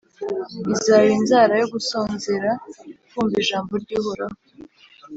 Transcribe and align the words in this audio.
izaba 0.73 1.07
inzara 1.17 1.53
yo 1.61 1.67
gusonzera 1.73 2.51
kumva 3.09 3.35
ijambo 3.43 3.73
ry’uhoraho. 3.83 4.37